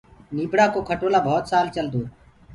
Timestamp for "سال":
1.51-1.65